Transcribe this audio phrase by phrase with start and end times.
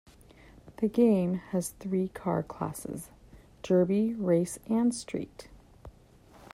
[0.77, 3.11] The game has three car classes:
[3.61, 5.47] derby, race, and street.